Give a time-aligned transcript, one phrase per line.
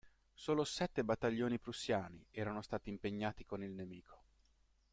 [0.33, 4.23] Solo sette battaglioni prussiani erano stati impegnati con il nemico.